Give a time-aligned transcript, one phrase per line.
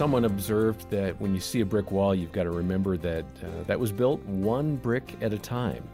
[0.00, 3.62] someone observed that when you see a brick wall, you've got to remember that uh,
[3.66, 5.86] that was built one brick at a time.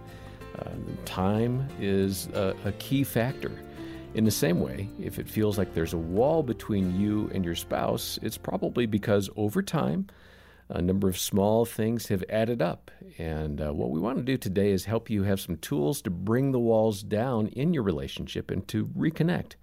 [0.57, 0.69] Uh,
[1.05, 3.51] time is a, a key factor.
[4.15, 7.57] In the same way, if it feels like there's a wall between you and your
[7.57, 10.07] spouse, it's probably because over time,
[10.69, 12.93] a number of small things have added up.
[13.19, 16.11] And uh, what we want to do today is help you have some tools to
[16.11, 19.55] bring the walls down in your relationship and to reconnect.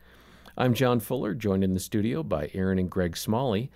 [0.57, 3.71] I'm John Fuller, joined in the studio by Erin and Greg Smalley.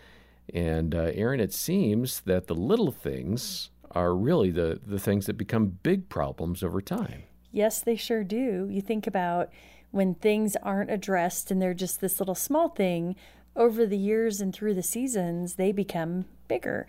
[0.53, 5.37] And uh, Erin, it seems that the little things are really the, the things that
[5.37, 7.23] become big problems over time.
[7.51, 8.67] Yes, they sure do.
[8.69, 9.49] You think about
[9.91, 13.15] when things aren't addressed and they're just this little small thing,
[13.55, 16.85] over the years and through the seasons, they become bigger.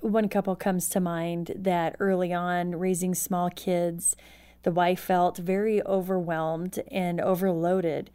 [0.00, 4.14] One couple comes to mind that early on, raising small kids,
[4.62, 8.10] the wife felt very overwhelmed and overloaded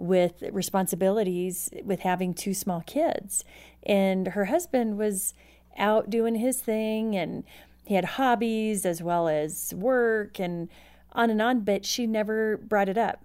[0.00, 3.44] with responsibilities with having two small kids.
[3.84, 5.34] And her husband was
[5.76, 7.44] out doing his thing and
[7.84, 10.68] he had hobbies as well as work and
[11.12, 13.22] on and on, but she never brought it up.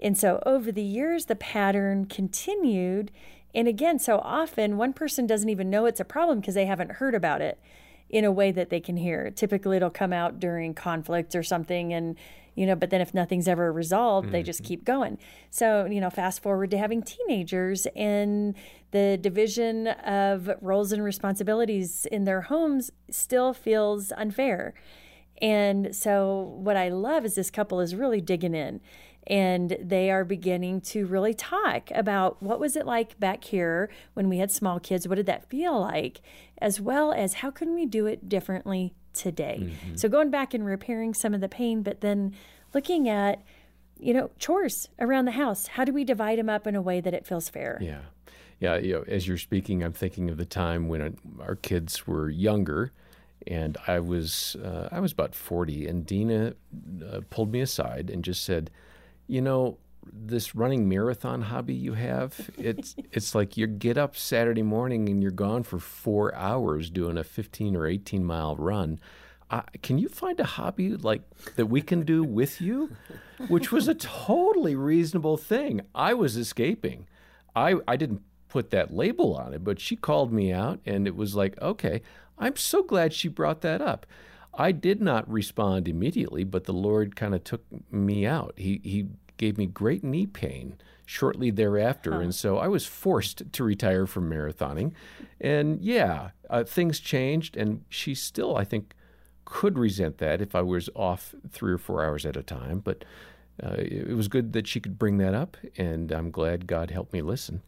[0.00, 3.10] And so over the years, the pattern continued.
[3.54, 6.92] And again, so often one person doesn't even know it's a problem because they haven't
[6.92, 7.58] heard about it
[8.08, 9.30] in a way that they can hear.
[9.30, 12.16] Typically, it'll come out during conflict or something, and
[12.54, 14.32] you know, but then if nothing's ever resolved, mm-hmm.
[14.32, 14.68] they just mm-hmm.
[14.68, 15.18] keep going.
[15.50, 18.54] So, you know, fast forward to having teenagers and
[18.90, 24.74] the division of roles and responsibilities in their homes still feels unfair.
[25.40, 28.80] And so, what I love is this couple is really digging in
[29.26, 34.28] and they are beginning to really talk about what was it like back here when
[34.28, 36.20] we had small kids what did that feel like
[36.58, 39.58] as well as how can we do it differently today.
[39.62, 39.96] Mm-hmm.
[39.96, 42.34] so going back and repairing some of the pain but then
[42.74, 43.42] looking at
[43.98, 47.00] you know chores around the house how do we divide them up in a way
[47.00, 47.78] that it feels fair?
[47.80, 48.00] Yeah.
[48.60, 52.28] Yeah you know as you're speaking i'm thinking of the time when our kids were
[52.28, 52.92] younger
[53.46, 56.54] and I was uh, I was about 40, and Dina
[57.10, 58.70] uh, pulled me aside and just said,
[59.26, 64.62] you know, this running marathon hobby you have, it's it's like you get up Saturday
[64.62, 69.00] morning and you're gone for four hours doing a 15 or 18 mile run.
[69.50, 71.22] Uh, can you find a hobby like
[71.56, 72.96] that we can do with you?
[73.48, 75.80] Which was a totally reasonable thing.
[75.94, 77.06] I was escaping.
[77.56, 81.16] I I didn't put that label on it, but she called me out and it
[81.16, 82.02] was like, okay,
[82.38, 84.06] I'm so glad she brought that up.
[84.54, 88.54] I did not respond immediately, but the Lord kind of took me out.
[88.56, 89.06] He he
[89.40, 92.18] gave me great knee pain shortly thereafter, huh.
[92.20, 94.92] and so I was forced to retire from marathoning.
[95.40, 98.94] And yeah, uh, things changed, and she still, I think,
[99.46, 102.80] could resent that if I was off three or four hours at a time.
[102.80, 103.06] But
[103.62, 107.14] uh, it was good that she could bring that up, and I'm glad God helped
[107.14, 107.62] me listen.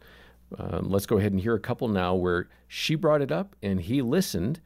[0.59, 3.81] Um, let's go ahead and hear a couple now where she brought it up and
[3.81, 4.61] he listened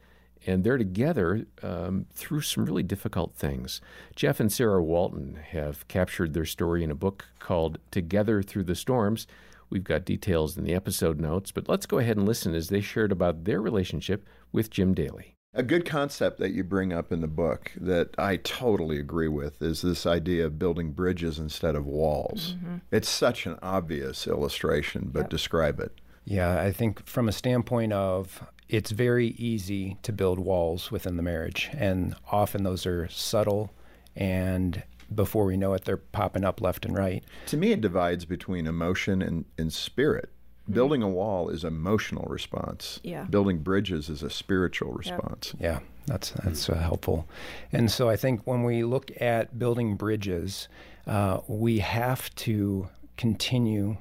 [0.45, 3.81] and they're together um, through some really difficult things.
[4.15, 8.75] Jeff and Sarah Walton have captured their story in a book called Together Through the
[8.75, 9.27] Storms.
[9.69, 12.81] We've got details in the episode notes, but let's go ahead and listen as they
[12.81, 15.33] shared about their relationship with Jim Daly.
[15.53, 19.61] A good concept that you bring up in the book that I totally agree with
[19.61, 22.55] is this idea of building bridges instead of walls.
[22.57, 22.75] Mm-hmm.
[22.91, 25.29] It's such an obvious illustration, but yep.
[25.29, 25.99] describe it.
[26.27, 31.23] Yeah, I think from a standpoint of it's very easy to build walls within the
[31.23, 33.71] marriage, and often those are subtle,
[34.13, 34.83] and
[35.15, 37.23] before we know it, they're popping up left and right.
[37.45, 40.29] To me, it divides between emotion and, and spirit.
[40.63, 40.73] Mm-hmm.
[40.73, 42.99] Building a wall is emotional response.
[43.03, 43.23] Yeah.
[43.23, 45.55] Building bridges is a spiritual response.
[45.61, 47.25] Yeah, that's that's uh, helpful.
[47.71, 50.67] And so I think when we look at building bridges,
[51.05, 53.95] uh, we have to continue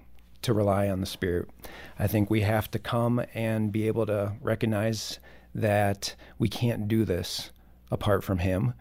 [0.47, 1.51] to rely on the Spirit.
[1.99, 5.19] I think we have to come and be able to recognize
[5.55, 7.51] that we can't do this
[7.91, 8.75] apart from Him.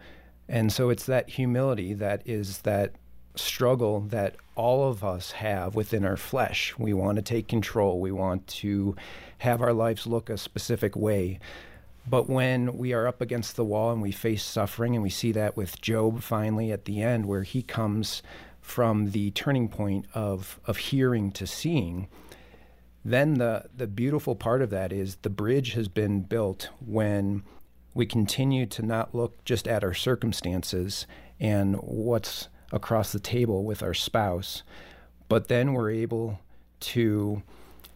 [0.48, 2.92] And so it's that humility that is that
[3.34, 6.72] struggle that all of us have within our flesh.
[6.78, 8.94] We want to take control, we want to
[9.38, 11.40] have our lives look a specific way.
[12.08, 15.32] But when we are up against the wall and we face suffering, and we see
[15.32, 18.22] that with Job finally at the end, where he comes
[18.66, 22.08] from the turning point of of hearing to seeing,
[23.04, 27.44] then the the beautiful part of that is the bridge has been built when
[27.94, 31.06] we continue to not look just at our circumstances
[31.38, 34.64] and what's across the table with our spouse,
[35.28, 36.40] but then we're able
[36.80, 37.42] to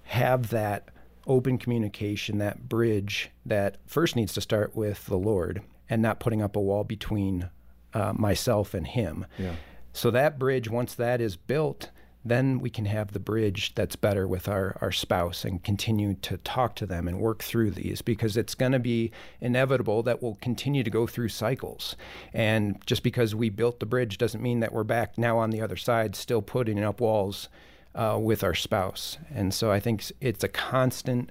[0.05, 0.89] have that
[1.27, 6.41] open communication, that bridge that first needs to start with the Lord and not putting
[6.41, 7.51] up a wall between
[7.93, 9.27] uh, myself and Him.
[9.37, 9.57] Yeah.
[9.93, 11.91] So that bridge, once that is built,
[12.25, 16.37] then we can have the bridge that's better with our, our spouse and continue to
[16.39, 19.11] talk to them and work through these because it's going to be
[19.41, 21.97] inevitable that we'll continue to go through cycles.
[22.35, 25.63] And just because we built the bridge doesn't mean that we're back now on the
[25.63, 27.49] other side, still putting up walls
[27.95, 29.17] uh, with our spouse.
[29.35, 31.31] And so I think it's a constant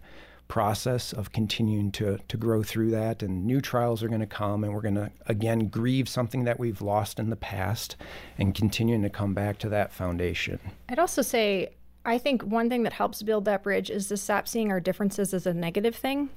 [0.50, 3.24] process of continuing to, to grow through that.
[3.24, 6.60] And new trials are going to come, and we're going to, again, grieve something that
[6.60, 7.96] we've lost in the past
[8.38, 10.60] and continuing to come back to that foundation.
[10.90, 11.69] I'd also say,
[12.04, 15.34] I think one thing that helps build that bridge is to stop seeing our differences
[15.34, 16.30] as a negative thing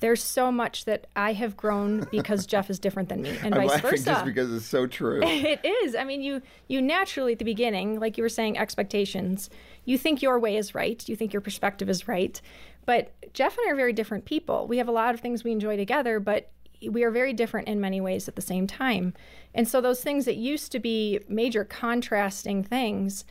[0.00, 3.68] there's so much that I have grown because Jeff is different than me, and I'm
[3.68, 4.04] vice versa.
[4.04, 5.20] Just because it's so true.
[5.22, 5.94] it is.
[5.94, 9.48] I mean, you you naturally at the beginning, like you were saying, expectations.
[9.84, 11.06] You think your way is right.
[11.08, 12.40] You think your perspective is right.
[12.86, 14.66] But Jeff and I are very different people.
[14.66, 16.50] We have a lot of things we enjoy together, but
[16.88, 19.12] we are very different in many ways at the same time.
[19.54, 23.24] And so those things that used to be major contrasting things,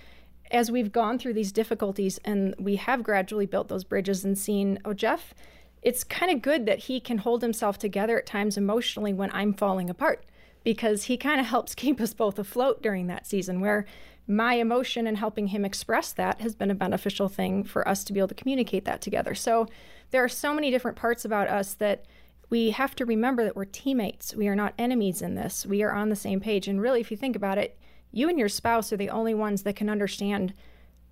[0.51, 4.79] as we've gone through these difficulties and we have gradually built those bridges and seen,
[4.85, 5.33] oh, Jeff,
[5.81, 9.53] it's kind of good that he can hold himself together at times emotionally when I'm
[9.53, 10.25] falling apart
[10.63, 13.85] because he kind of helps keep us both afloat during that season where
[14.27, 18.13] my emotion and helping him express that has been a beneficial thing for us to
[18.13, 19.33] be able to communicate that together.
[19.33, 19.67] So
[20.11, 22.05] there are so many different parts about us that
[22.49, 24.35] we have to remember that we're teammates.
[24.35, 25.65] We are not enemies in this.
[25.65, 26.67] We are on the same page.
[26.67, 27.79] And really, if you think about it,
[28.11, 30.53] you and your spouse are the only ones that can understand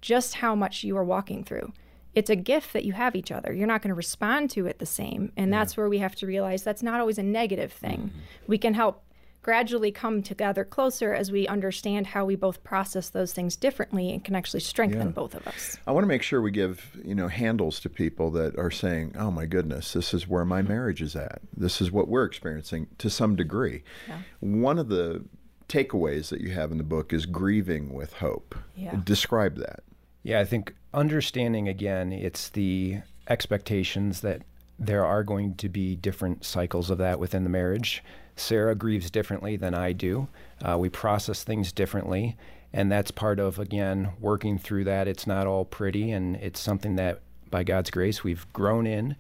[0.02, 1.74] just how much you are walking through.
[2.16, 3.54] It's a gift that you have each other.
[3.54, 5.32] You're not going to respond to it the same.
[5.38, 8.00] And that's where we have to realize that's not always a negative thing.
[8.00, 8.20] Mm-hmm.
[8.48, 9.04] We can help
[9.48, 14.26] gradually come together closer as we understand how we both process those things differently and
[14.26, 15.14] can actually strengthen yeah.
[15.14, 15.78] both of us.
[15.88, 19.14] I want to make sure we give, you know, handles to people that are saying,
[19.18, 21.40] "Oh my goodness, this is where my marriage is at.
[21.56, 24.20] This is what we're experiencing to some degree." Yeah.
[24.42, 25.24] One of the
[25.70, 28.54] takeaways that you have in the book is grieving with hope.
[28.76, 29.00] Yeah.
[29.02, 29.80] Describe that.
[30.24, 32.98] Yeah, I think understanding again, it's the
[33.30, 34.42] expectations that
[34.78, 38.04] there are going to be different cycles of that within the marriage.
[38.40, 40.28] Sarah grieves differently than I do.
[40.62, 42.38] Uh, we process things differently.
[42.74, 45.08] And that's part of, again, working through that.
[45.08, 49.16] It's not all pretty, and it's something that, by God's grace, we've grown in.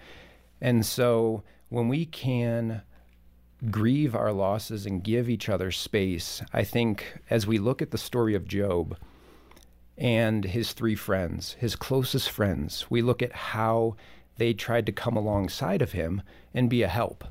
[0.60, 2.82] And so when we can
[3.72, 7.98] grieve our losses and give each other space, I think as we look at the
[7.98, 8.98] story of Job
[9.98, 13.96] and his three friends, his closest friends, we look at how
[14.36, 16.22] they tried to come alongside of him
[16.54, 17.24] and be a help.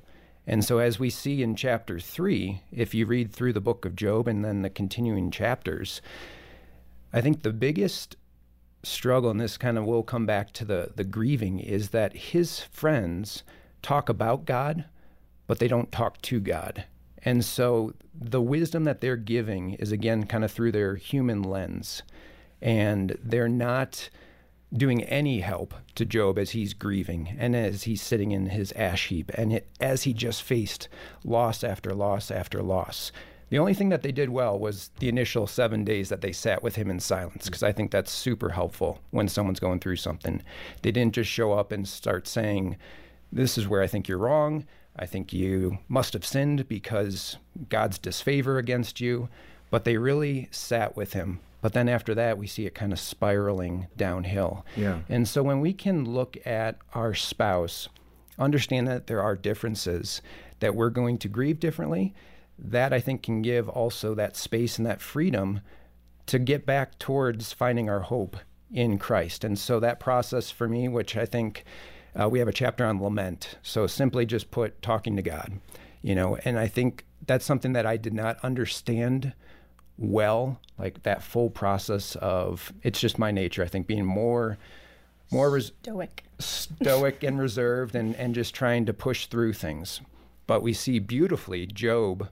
[0.46, 3.96] And so, as we see in chapter three, if you read through the book of
[3.96, 6.00] Job and then the continuing chapters,
[7.12, 8.16] I think the biggest
[8.84, 12.60] struggle, and this kind of will come back to the, the grieving, is that his
[12.60, 13.43] friends
[13.82, 14.84] talk about God,
[15.48, 16.84] but they don't talk to God.
[17.25, 22.02] And so, the wisdom that they're giving is again kind of through their human lens.
[22.62, 24.08] And they're not
[24.73, 29.09] doing any help to Job as he's grieving and as he's sitting in his ash
[29.09, 30.89] heap and it, as he just faced
[31.25, 33.13] loss after loss after loss.
[33.49, 36.65] The only thing that they did well was the initial seven days that they sat
[36.65, 40.43] with him in silence, because I think that's super helpful when someone's going through something.
[40.83, 42.77] They didn't just show up and start saying,
[43.31, 44.67] This is where I think you're wrong.
[44.97, 47.37] I think you must have sinned because
[47.69, 49.29] God's disfavor against you.
[49.71, 53.01] But they really sat with him but then after that, we see it kind of
[53.01, 54.65] spiraling downhill.
[54.77, 55.01] Yeah.
[55.08, 57.89] And so when we can look at our spouse,
[58.39, 60.23] understand that there are differences,
[60.61, 62.15] that we're going to grieve differently,
[62.56, 65.58] that I think can give also that space and that freedom
[66.27, 68.37] to get back towards finding our hope
[68.73, 69.43] in Christ.
[69.43, 71.65] And so that process for me, which I think
[72.15, 73.58] uh, we have a chapter on lament.
[73.65, 75.55] So simply just put talking to God,
[76.01, 79.32] you know, and I think that's something that I did not understand
[79.98, 83.62] well, like that full process of it's just my nature.
[83.62, 84.58] I think being more
[85.31, 90.00] more res- stoic, stoic and reserved, and and just trying to push through things.
[90.46, 92.29] But we see beautifully Job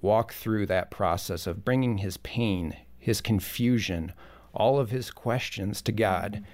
[0.00, 4.12] walk through that process of bringing his pain, his confusion,
[4.54, 6.44] all of his questions to God.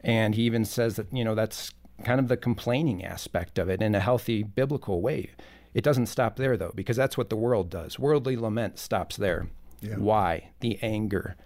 [0.00, 1.72] And he even says that, you know, that's
[2.04, 5.30] kind of the complaining aspect of it in a healthy biblical way.
[5.74, 7.98] It doesn't stop there, though, because that's what the world does.
[7.98, 9.48] Worldly lament stops there.
[9.80, 9.96] Yeah.
[9.96, 10.50] Why?
[10.60, 11.36] The anger,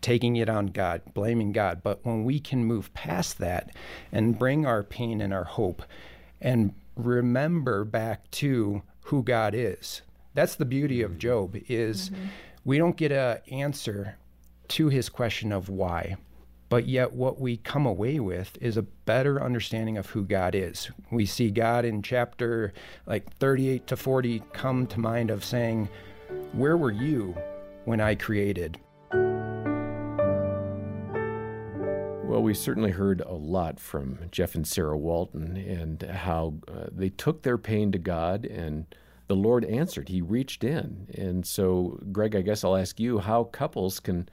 [0.00, 1.82] taking it on God, blaming God.
[1.82, 3.74] But when we can move past that
[4.12, 5.82] and bring our pain and our hope
[6.40, 10.02] and remember back to who God is,
[10.34, 12.26] that's the beauty of Job is mm-hmm.
[12.64, 14.16] we don't get an answer
[14.68, 16.16] to his question of why
[16.72, 20.90] but yet what we come away with is a better understanding of who God is.
[21.10, 22.72] We see God in chapter
[23.04, 25.90] like 38 to 40 come to mind of saying,
[26.54, 27.36] Where were you
[27.84, 28.80] when I created?
[32.24, 37.10] Well, we certainly heard a lot from Jeff and Sarah Walton and how uh, they
[37.10, 38.86] took their pain to God and
[39.26, 40.08] the Lord answered.
[40.08, 41.08] He reached in.
[41.12, 44.26] And so, Greg, I guess I'll ask you how couples can,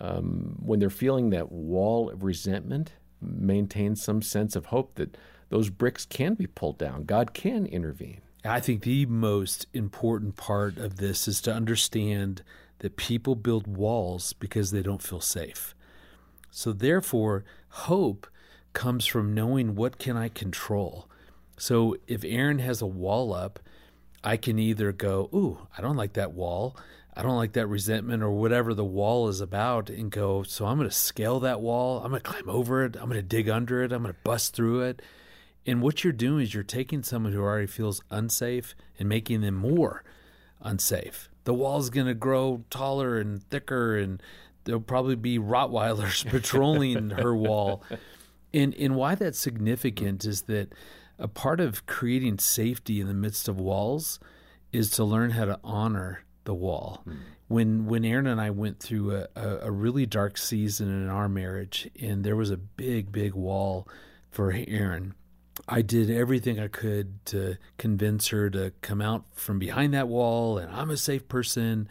[0.00, 5.16] um, when they're feeling that wall of resentment, maintain some sense of hope that
[5.48, 7.04] those bricks can be pulled down.
[7.04, 8.20] God can intervene.
[8.44, 12.42] I think the most important part of this is to understand
[12.78, 15.74] that people build walls because they don't feel safe.
[16.50, 18.26] So therefore, hope
[18.72, 21.08] comes from knowing what can I control.
[21.56, 23.58] So if Erin has a wall up,
[24.22, 26.76] I can either go, "Ooh, I don't like that wall.
[27.16, 30.76] I don't like that resentment or whatever the wall is about," and go, "So I'm
[30.76, 31.98] going to scale that wall.
[32.02, 32.96] I'm going to climb over it.
[32.96, 33.92] I'm going to dig under it.
[33.92, 35.02] I'm going to bust through it."
[35.66, 39.54] And what you're doing is you're taking someone who already feels unsafe and making them
[39.54, 40.04] more
[40.60, 41.28] unsafe.
[41.44, 44.22] The wall's going to grow taller and thicker, and
[44.64, 47.82] there'll probably be Rottweilers patrolling her wall.
[48.54, 50.72] And, and why that's significant is that
[51.18, 54.20] a part of creating safety in the midst of walls
[54.72, 57.02] is to learn how to honor the wall.
[57.06, 57.16] Mm.
[57.48, 61.28] When when Erin and I went through a, a, a, really dark season in our
[61.28, 63.86] marriage, and there was a big, big wall
[64.30, 65.14] for Erin,
[65.68, 70.58] I did everything I could to convince her to come out from behind that wall
[70.58, 71.88] and I'm a safe person.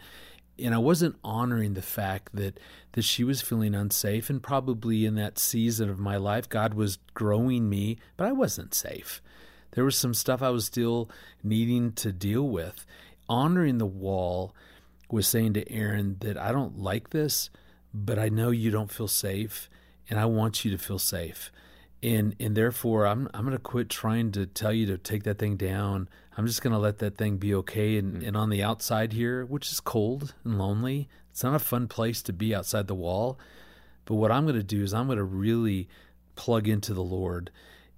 [0.58, 2.58] And I wasn't honoring the fact that
[2.92, 6.98] that she was feeling unsafe and probably in that season of my life God was
[7.14, 9.20] growing me, but I wasn't safe.
[9.72, 11.10] There was some stuff I was still
[11.42, 12.86] needing to deal with.
[13.28, 14.54] Honoring the wall
[15.10, 17.50] was saying to Erin that I don't like this,
[17.92, 19.68] but I know you don't feel safe
[20.08, 21.50] and I want you to feel safe
[22.02, 25.56] and and therefore I'm I'm gonna quit trying to tell you to take that thing
[25.56, 26.08] down.
[26.36, 27.96] I'm just gonna let that thing be okay.
[27.96, 28.28] And, mm-hmm.
[28.28, 32.22] and on the outside here, which is cold and lonely, it's not a fun place
[32.22, 33.38] to be outside the wall.
[34.04, 35.88] But what I'm gonna do is I'm gonna really
[36.36, 37.50] plug into the Lord,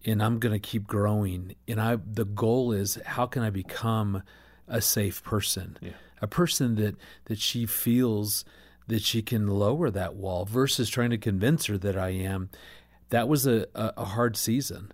[0.05, 1.55] and I'm gonna keep growing.
[1.67, 4.23] And I the goal is how can I become
[4.69, 5.91] a safe person, yeah.
[6.21, 6.97] a person that
[7.27, 8.45] that she feels
[8.87, 12.51] that she can lower that wall versus trying to convince her that I am
[13.11, 14.93] that was a, a hard season.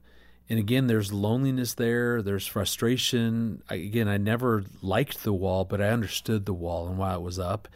[0.49, 3.63] And again, there's loneliness there, there's frustration.
[3.69, 7.23] I, again, I never liked the wall, but I understood the wall and why it
[7.23, 7.67] was up.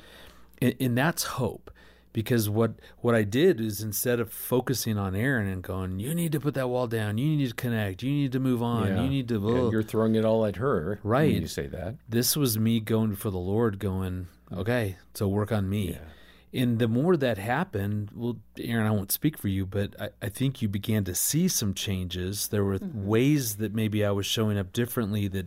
[0.60, 1.70] And, and that's hope.
[2.12, 6.32] Because what, what I did is instead of focusing on Erin and going, you need
[6.32, 9.02] to put that wall down, you need to connect, you need to move on, yeah.
[9.02, 9.34] you need to.
[9.40, 10.98] Yeah, you're throwing it all at her.
[11.02, 11.32] Right.
[11.32, 11.96] you say that.
[12.08, 15.92] This was me going for the Lord, going, okay, so work on me.
[15.92, 16.08] Yeah
[16.52, 20.28] and the more that happened, well, Erin, I won't speak for you, but I, I
[20.28, 22.48] think you began to see some changes.
[22.48, 23.06] There were mm-hmm.
[23.06, 25.46] ways that maybe I was showing up differently that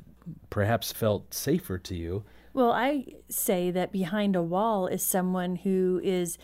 [0.50, 2.24] perhaps felt safer to you.
[2.54, 6.38] Well, I say that behind a wall is someone who is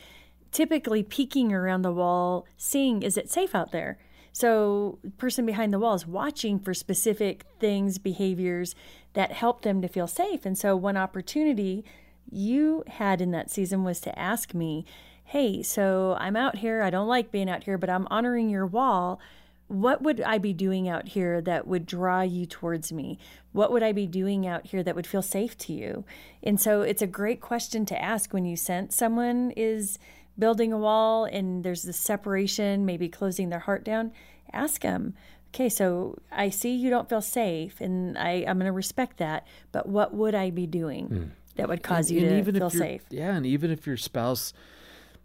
[0.52, 3.98] typically peeking around the wall, seeing is it safe out there.
[4.32, 8.76] So, person behind the wall is watching for specific things, behaviors
[9.14, 10.46] that help them to feel safe.
[10.46, 11.84] And so, one opportunity
[12.30, 14.86] you had in that season was to ask me,
[15.24, 16.84] hey, so I'm out here.
[16.84, 19.20] I don't like being out here, but I'm honoring your wall.
[19.68, 23.20] What would I be doing out here that would draw you towards me?
[23.52, 26.06] What would I be doing out here that would feel safe to you?
[26.42, 30.00] And so it's a great question to ask when you sense someone is
[30.40, 34.12] building a wall and there's this separation, maybe closing their heart down.
[34.54, 35.16] Ask them,
[35.50, 39.46] okay, so I see you don't feel safe, and I, I'm going to respect that,
[39.72, 41.10] but what would I be doing?
[41.10, 43.04] Mm that would cause and, you and to feel safe.
[43.10, 44.54] Yeah, and even if your spouse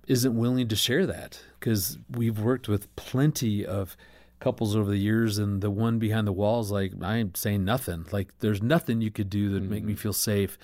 [0.08, 3.96] isn't willing to share that, because we've worked with plenty of
[4.42, 7.64] couples over the years, and the one behind the wall is like, I ain't saying
[7.64, 8.06] nothing.
[8.10, 9.70] Like, there's nothing you could do that mm-hmm.
[9.70, 10.00] make me mm-hmm.
[10.00, 10.58] feel safe.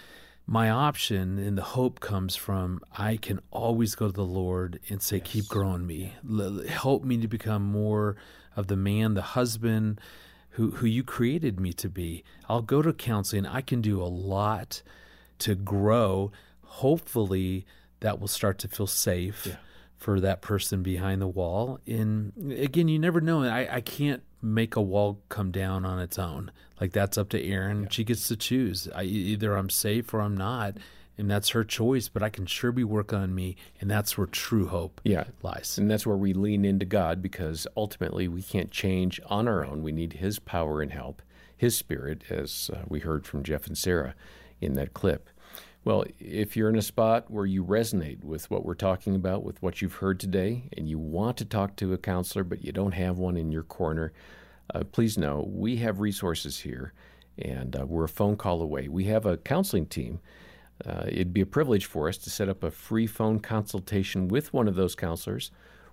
[0.46, 5.00] My option and the hope comes from I can always go to the Lord and
[5.00, 5.26] say, yes.
[5.26, 6.14] Keep growing me.
[6.68, 8.16] Help me to become more
[8.56, 10.00] of the man, the husband
[10.50, 12.24] who, who you created me to be.
[12.48, 13.46] I'll go to counseling.
[13.46, 14.82] I can do a lot
[15.40, 16.32] to grow.
[16.64, 17.66] Hopefully,
[18.00, 19.56] that will start to feel safe yeah.
[19.98, 21.80] For that person behind the wall.
[21.86, 23.42] And again, you never know.
[23.42, 26.52] I, I can't make a wall come down on its own.
[26.80, 27.82] Like that's up to Erin.
[27.82, 27.88] Yeah.
[27.90, 28.88] She gets to choose.
[28.94, 30.76] I, either I'm safe or I'm not.
[31.20, 34.28] And that's her choice, but I can sure be working on me, and that's where
[34.28, 35.24] true hope yeah.
[35.42, 35.76] lies.
[35.76, 39.82] And that's where we lean into God because ultimately we can't change on our own.
[39.82, 41.20] We need His power and help,
[41.56, 44.14] His Spirit, as uh, we heard from Jeff and Sarah
[44.60, 45.28] in that clip.
[45.88, 49.62] Well, if you're in a spot where you resonate with what we're talking about, with
[49.62, 52.92] what you've heard today, and you want to talk to a counselor but you don't
[52.92, 54.12] have one in your corner,
[54.74, 56.92] uh, please know we have resources here
[57.38, 58.88] and uh, we're a phone call away.
[58.88, 60.20] We have a counseling team.
[60.84, 64.52] Uh, it'd be a privilege for us to set up a free phone consultation with
[64.52, 65.50] one of those counselors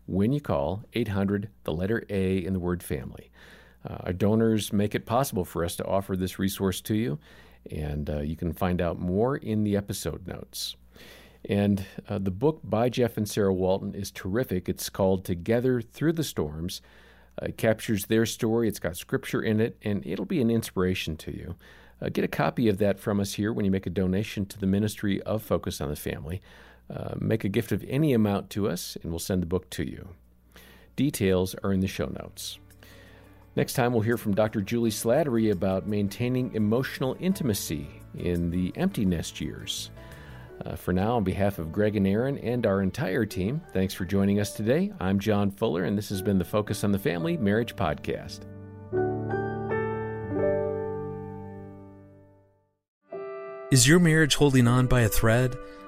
[0.07, 3.31] when you call 800, the letter A in the word family.
[3.89, 7.17] Uh, our donors make it possible for us to offer this resource to you,
[7.71, 10.75] and uh, you can find out more in the episode notes.
[11.47, 14.67] And uh, the book by Jeff and Sarah Walton is terrific.
[14.67, 16.81] It's called Together Through the Storms.
[17.41, 21.17] Uh, it captures their story, it's got scripture in it, and it'll be an inspiration
[21.17, 21.55] to you.
[22.01, 24.59] Uh, get a copy of that from us here when you make a donation to
[24.59, 26.41] the ministry of Focus on the Family.
[26.93, 29.83] Uh, make a gift of any amount to us, and we'll send the book to
[29.83, 30.09] you.
[30.95, 32.59] Details are in the show notes.
[33.55, 34.59] Next time, we'll hear from Dr.
[34.59, 39.91] Juli Slattery about maintaining emotional intimacy in the empty nest years.
[40.65, 44.03] Uh, for now, on behalf of Greg and Erin and our entire team, thanks for
[44.03, 44.91] joining us today.
[44.99, 48.41] I'm John Fuller, and this has been the Focus on the Family Marriage Podcast.
[53.71, 55.55] Is your marriage holding on by a thread?